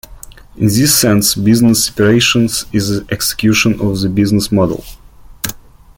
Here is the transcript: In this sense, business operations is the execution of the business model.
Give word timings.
In 0.57 0.65
this 0.65 0.99
sense, 0.99 1.35
business 1.35 1.87
operations 1.91 2.65
is 2.73 2.89
the 3.05 3.13
execution 3.13 3.79
of 3.79 3.99
the 4.01 4.09
business 4.09 4.51
model. 4.51 4.83